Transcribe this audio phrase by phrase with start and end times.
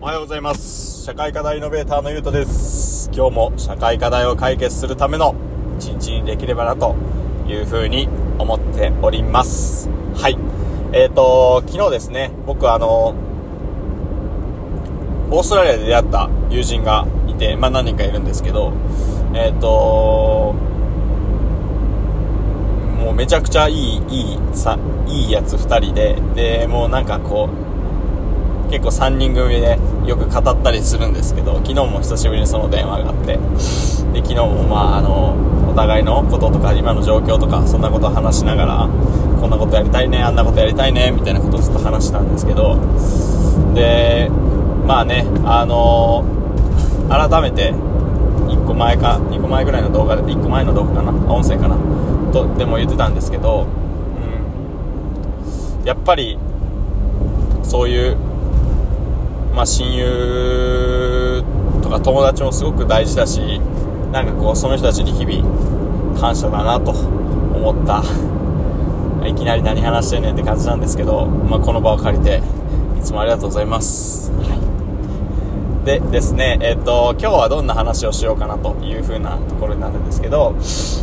[0.00, 1.02] おはようございます。
[1.06, 3.10] 社会課題イノベーターのゆうとです。
[3.12, 5.34] 今日も社会課題を解決するための
[5.76, 6.94] 一日にできればなと
[7.48, 8.08] いうふうに
[8.38, 9.90] 思っております。
[10.14, 10.38] はい。
[10.92, 13.08] えーと昨日ですね僕あの
[15.32, 18.72] オーストラリアで出会った友人がいて、まあ、何人かいるんですけど
[19.34, 20.54] えっ、ー、と
[23.02, 24.78] もうめちゃくちゃいいいいさ
[25.08, 27.67] いいやつ2人ででもうなんかこう
[28.70, 33.36] 結構3人組でよく語ったりするんですけど昨日も久しぶりにその電話があって
[34.12, 38.88] で昨日もまああのお互いのこととか今の状況とかそんなことを話しながら
[39.40, 42.76] こんなことやりたいねあんなことやりたいねみたいなことをずっと話したんですけど
[43.74, 44.28] で
[44.86, 46.24] まあねあの
[47.08, 51.76] 改めて1個前か2個前ぐらいの動画で1個前の動画かな音声かな
[52.32, 53.66] とでも言ってたんですけど、
[55.80, 56.38] うん、やっぱり
[57.62, 58.27] そういう
[59.58, 61.42] まあ、親友
[61.82, 63.60] とか友達もすごく大事だし
[64.12, 68.04] なんかこうその人たちに日々感謝だなと思った。
[69.26, 72.40] いきなり何話してんねんって感じなんですけど、まあ、この場を借りて
[73.00, 74.54] いつもありがとうございます、は
[75.82, 80.54] い、でですねえっ、ー、と今日はどんな話をしようかなという風なところになるんですけど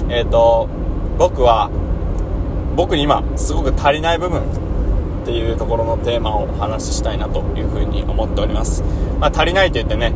[0.07, 0.69] えっ、ー、と
[1.19, 1.69] 僕は
[2.77, 4.41] 僕に今すごく足りない部分
[5.25, 8.83] っていうところのテーマをお話ししたいなというふうに思っております。
[9.19, 10.13] まあ、足りないと言ってね、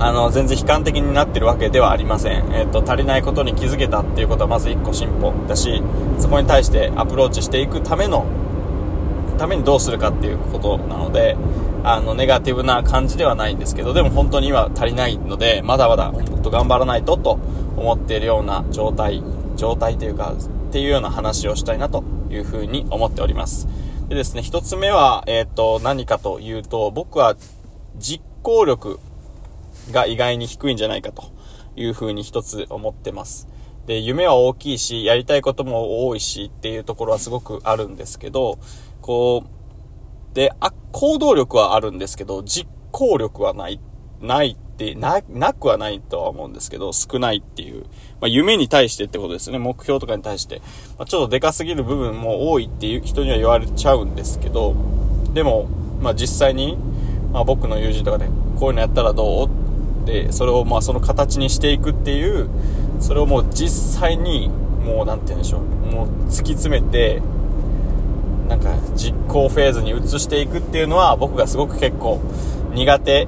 [0.00, 2.52] あの、全然悲観的になってるわけではありません。
[2.52, 5.82] えっ、ー、と、足りないことに気づけたっていうことはまず1個進歩だし、
[6.18, 8.26] そこに対してアプローチしていくための、
[9.38, 11.36] ためにどうするかっていうことなので、
[11.84, 17.38] あの、ネガティブな感じではないんですけど、でも本当に今足りないので、まだまだもっと頑張らないとと
[17.76, 19.22] 思っているような状態、
[19.56, 23.68] 状態というか、っていうような話をしたいなというふうに思っております。
[24.14, 27.34] でですね、一つ目は、えっ、ー、と、何かというと、僕は
[27.96, 29.00] 実行力
[29.90, 31.32] が意外に低いんじゃないかと
[31.74, 33.48] いうふうに一つ思ってます。
[33.86, 38.60] で、夢は大きいし、やりたいことも多いしっていうところはすごくあるんですけど、
[39.02, 39.42] こ
[40.32, 43.80] う、で、あ、行動力はあるんですけど、実行力はない、
[44.20, 47.84] ないってな、なくはないとは思うんですけど、少ないっていう。
[48.20, 49.58] まあ、夢に対してってことですね。
[49.58, 50.60] 目標とかに対して。
[50.98, 54.74] まあ、ちょっとでかすぎる部分も多いっていう人には言われちゃうんですけど、
[55.32, 55.68] でも、
[56.00, 56.76] まあ、実際に、
[57.32, 58.26] まあ、僕の友人とかで、
[58.58, 59.48] こういうのやったらどう？
[60.06, 62.50] で、それをまあその形にしていくっていう、
[63.00, 64.50] それをもう実際に、
[64.84, 67.22] もう何て言うんでしょう、もう突き詰めて、
[68.48, 72.20] なんか実行フェーズに移していくっていうのは僕がすごく結構
[72.74, 73.26] 苦手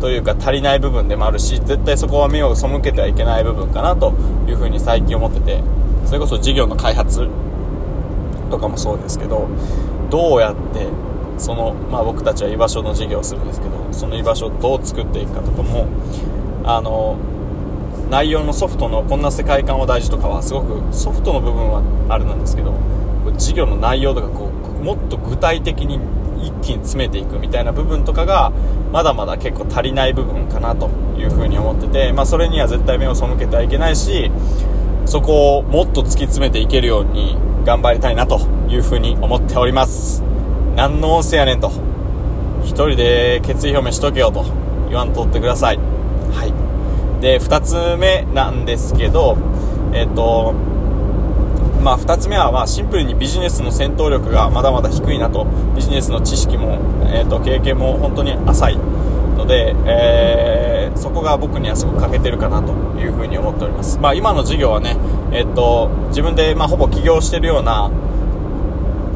[0.00, 4.12] というか足りない部分でもあるし絶対そこは目を背けてはいけない部分かなと
[4.48, 5.62] いうふうに最近思ってて
[6.06, 7.28] それこそ事業の開発
[8.50, 9.48] とかもそうですけど
[10.10, 10.88] どうやって
[11.38, 15.86] その、まあ、僕たちは居場所の事業をするんですけどその居場所をどう作っていくかとかも
[16.64, 17.18] あの
[18.10, 22.74] 内容のソフトのこんな世界観は大事とかはすごくソフトの部分はあれなんですけど
[23.36, 26.00] 事業の内容とかこうもっと具体的に
[26.42, 28.52] 一気に詰めていくみたいな部分とかが
[28.92, 34.30] まだまだ結構足りない部分かなというふうに思ってて、まあ、それには絶対目を背けてはいけないし
[35.06, 40.22] そこをもっと突き詰めていけるように頑張りたいなというふうに思っております。
[40.76, 41.68] 何の音声やねんと。
[42.62, 44.44] 1人で決意表明しとけよと
[44.88, 45.78] 言わんとってください。
[46.32, 47.20] はい。
[47.20, 49.36] で2つ目なんですけど
[49.92, 50.54] えっ、と
[51.82, 55.46] まあ、2つ目はまあシンプルにビジネスの戦闘力がまだまだ低いなと。
[55.74, 56.78] ビジネスの知識も、
[57.10, 64.96] えー、と経験も本当に浅いので、えー、そこが僕にはすごく欠けてるかなというふに思っております、まあ、今の事業はね、
[65.32, 67.90] えー、と自分でまほぼ起業してるような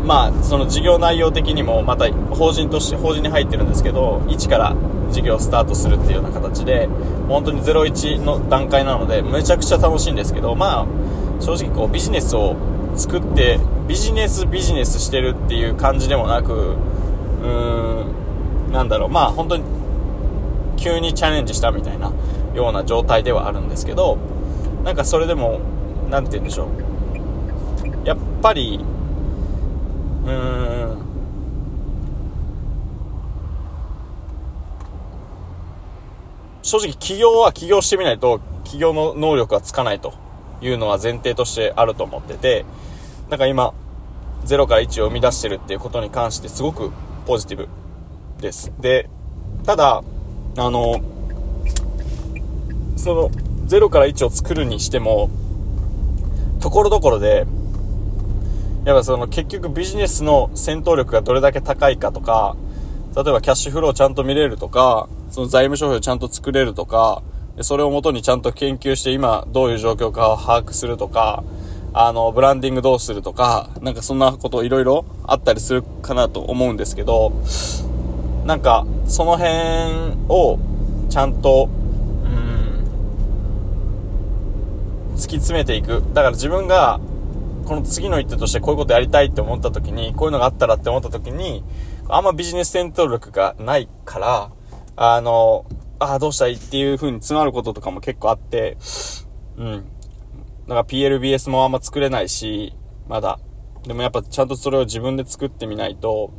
[0.04, 4.76] まあ、その事業内容的にもまた法人として法人に入ってるんですけど一から
[5.10, 6.88] 事業をスタートするっていうような形で
[7.26, 10.86] 本当に01の段階なのでめちゃくちゃ楽しいんですけどまあ
[11.44, 12.56] 正直こうビジネスを
[12.96, 19.10] 作ってビジネスビジネスしてるっていう感じでもなくうーんなんだろう。
[19.10, 19.64] まあ本当に
[20.78, 22.10] 急にチャレンジしたみたいな
[22.54, 24.16] ような状態ではあるんですけど
[24.84, 25.60] なんかそれでも
[26.08, 26.68] 何て言うんでしょう。
[28.06, 28.80] やっぱり
[30.24, 31.04] うーん
[36.62, 40.23] 正直起業は起業してみないと起業の能力はつかないと。
[40.60, 42.64] いうのは前提としてあると思ってて、
[43.30, 43.72] なんか今、
[44.46, 46.90] 0から1を生み出してるっていうことに関してすごく
[47.26, 47.68] ポジティブ
[48.40, 48.72] です。
[48.80, 49.08] で、
[49.64, 50.02] ただ、
[50.56, 51.00] あの、
[52.96, 53.30] その
[53.66, 55.30] 0から1を作るにしても、
[56.60, 57.46] ところどころで、
[58.84, 62.56] やっぱその結局ビジネスの戦闘力がどれだけ高いかとか、
[63.16, 67.22] 例えばキャッシュフローをちゃんと見れるとか、その財務諸表ちゃんと作れるとか、
[67.60, 71.44] それをもとにちゃんと研究して今どういう状況かを把握するとか、
[71.96, 77.32] あの、ブランディングどうするとか、なんかそんなこといろいろあったりするかなと思うんですけど、
[78.44, 80.58] なんか、その辺を
[81.08, 81.68] ちゃんと、
[82.24, 82.28] う
[85.12, 86.02] ん、突き詰めていく。
[86.12, 86.98] だから自分が、
[87.64, 91.62] この次の一手としてこういうことやりたいって思った時に、こういうのがあったらって思った時に、
[92.08, 94.50] あんまビジネス戦闘力がないから、
[94.96, 95.64] あの、
[96.04, 98.76] ああ、どうしたいっていう風に詰まることとかも結構あって、
[99.56, 99.84] うん。
[100.68, 102.74] だから PLBS もあんま作れないし、
[103.08, 103.38] まだ。
[103.86, 106.30] でもやっぱちゃんとそれを自分で作ってみないと、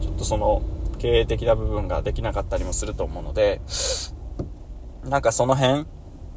[0.00, 0.62] ちょっとその、
[0.98, 3.60] 経営的な部分ができなかったりもすると思うので、
[5.04, 5.86] なんかその辺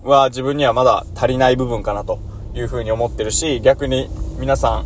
[0.04, 2.20] は自分にはまだ足りない部分かなと
[2.54, 4.84] いうふうに思ってるし、逆に皆さ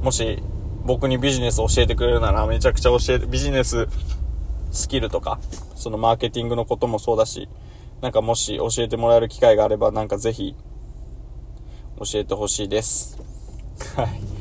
[0.00, 0.42] ん、もし
[0.84, 3.88] 僕にビジネスを教えてくれるならめちゃくちゃ教えて、ビジネス
[4.70, 5.38] スキルとか、
[5.74, 7.48] そのマーケティングのこともそうだし、
[8.00, 10.54] なんかもし教えてもらえる機会があれば、なんかぜひ
[11.98, 13.18] 教えてほしいです。
[13.96, 14.38] はい。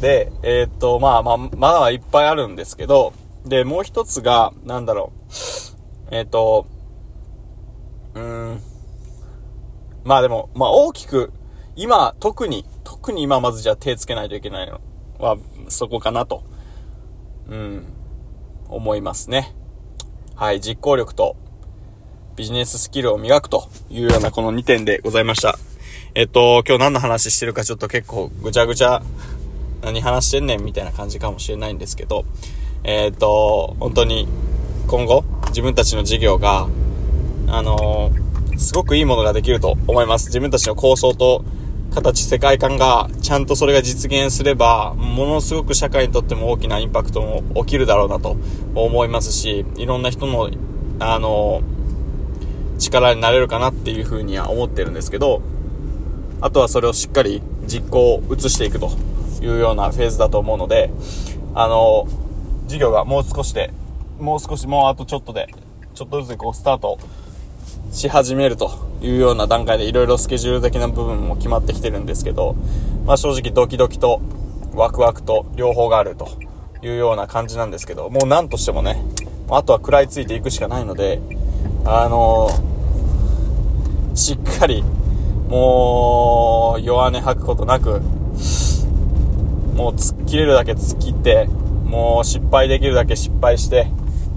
[0.00, 3.12] で、えー、っと、まあまあ、まだいっぱいあるんですけど、
[3.46, 5.12] で、もう一つが、なんだろ
[6.10, 6.14] う。
[6.14, 6.66] えっ、と、
[8.14, 8.60] うーん。
[10.04, 11.32] まあでも、まあ大きく、
[11.76, 14.80] 今、特に、特に今まずじゃあ手つけないといけないの
[15.18, 15.38] は、
[15.68, 16.42] そこかなと、
[17.48, 17.84] うん、
[18.74, 19.54] 思いますね。
[20.34, 21.36] はい、実行力と
[22.36, 25.58] ビジネススキルを磨くというようなこの2点でございました。
[26.14, 29.02] えっと、今日何の話してるかちょっと結構ぐちゃぐちゃ
[29.82, 32.24] 何話してんねんみたいな感じかもしれないんですけど、
[32.84, 34.28] えっ、と、本当に
[34.88, 36.68] 今後自分たちの事業が、
[37.48, 40.26] あのー、すごくいいものができると思います。
[40.26, 41.44] 自分たちの構想と
[41.92, 48.36] 形、世界観がちゃんとそれが実現すれば、ものすごく社会にとっても大きなインパクトも起きるだろうなと
[48.74, 50.50] 思いますし、いろんな人の、
[51.00, 51.62] あの、
[52.78, 55.42] 力になれるかなっていうふうには思ってるんですけど、
[56.40, 58.90] あとはそれをしっかり実行を移していくと
[59.42, 60.90] いうようなフェーズだと思うので、
[61.54, 62.08] あの
[62.64, 63.70] 授業がもう少しで、
[64.18, 65.48] もう少し、もうあとちょっとで、
[65.94, 66.98] ちょっとずつこうスタート
[67.92, 68.70] し始めると
[69.02, 72.56] いうような段階でいろいろスケジュール的な部分も決まってきてるんですけど、
[73.06, 74.20] まあ正直ドキドキと
[74.74, 76.28] ワクワクと両方があると
[76.82, 79.02] いうような感じなんですけど、もう何としてもね、
[79.50, 81.20] あとは食らいついていくしかないので、
[81.84, 84.82] あのー、しっかり、
[85.48, 88.00] もう、弱音吐くことなく、
[89.74, 91.48] もう突っ切れるだけ突っ切って、
[91.84, 93.88] もう失敗できるだけ失敗して、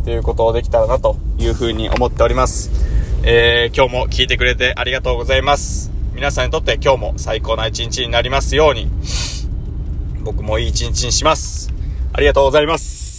[0.04, 2.94] ということをできたらなというふうに思っております。
[3.27, 5.92] えー、今日も聞いてくれてありがとうございます。
[6.13, 8.88] 皆さんにとって今日も最高な一日になりますように、
[10.24, 11.74] 僕もいい一日にします。
[12.13, 13.14] ありがとうございます。